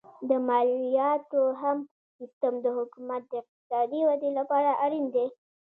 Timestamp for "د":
0.29-0.31, 2.65-2.67, 3.29-3.33